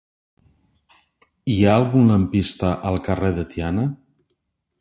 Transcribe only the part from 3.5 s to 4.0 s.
Tiana?